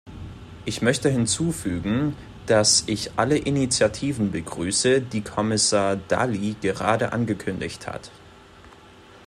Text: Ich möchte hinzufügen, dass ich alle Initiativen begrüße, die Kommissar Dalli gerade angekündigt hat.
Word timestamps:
Ich 0.65 0.81
möchte 0.81 1.09
hinzufügen, 1.09 2.15
dass 2.47 2.85
ich 2.87 3.19
alle 3.19 3.37
Initiativen 3.37 4.31
begrüße, 4.31 4.99
die 4.99 5.21
Kommissar 5.21 5.95
Dalli 5.95 6.55
gerade 6.59 7.13
angekündigt 7.13 7.85
hat. 7.85 8.09